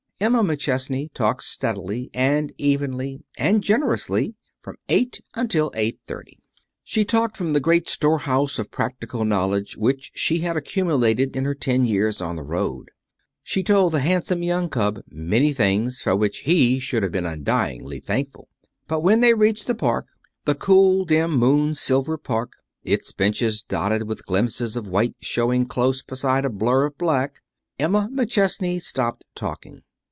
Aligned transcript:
Emma 0.23 0.43
McChesney 0.43 1.11
talked 1.15 1.43
steadily, 1.43 2.11
and 2.13 2.53
evenly, 2.59 3.23
and 3.39 3.63
generously, 3.63 4.35
from 4.61 4.75
eight 4.87 5.19
until 5.33 5.71
eight 5.73 5.99
thirty. 6.05 6.37
She 6.83 7.03
talked 7.03 7.35
from 7.35 7.53
the 7.53 7.59
great 7.59 7.89
storehouse 7.89 8.59
of 8.59 8.69
practical 8.69 9.25
knowledge 9.25 9.75
which 9.77 10.11
she 10.13 10.41
had 10.41 10.55
accumulated 10.55 11.35
in 11.35 11.43
her 11.45 11.55
ten 11.55 11.85
years 11.85 12.21
on 12.21 12.35
the 12.35 12.43
road. 12.43 12.91
She 13.41 13.63
told 13.63 13.93
the 13.93 13.99
handsome 14.01 14.43
young 14.43 14.69
cub 14.69 14.99
many 15.09 15.53
things 15.53 16.01
for 16.01 16.15
which 16.15 16.41
he 16.41 16.79
should 16.79 17.01
have 17.01 17.11
been 17.11 17.25
undyingly 17.25 17.99
thankful. 17.99 18.47
But 18.87 19.01
when 19.01 19.21
they 19.21 19.33
reached 19.33 19.65
the 19.65 19.73
park 19.73 20.05
the 20.45 20.53
cool, 20.53 21.03
dim, 21.03 21.31
moon 21.31 21.73
silvered 21.73 22.23
park, 22.23 22.51
its 22.83 23.11
benches 23.11 23.63
dotted 23.63 24.03
with 24.03 24.27
glimpses 24.27 24.75
of 24.75 24.85
white 24.87 25.15
showing 25.21 25.65
close 25.65 26.03
beside 26.03 26.45
a 26.45 26.51
blur 26.51 26.85
of 26.85 26.97
black, 26.99 27.39
Emma 27.79 28.07
McChesney 28.13 28.79
stopped 28.79 29.25
talking. 29.33 29.81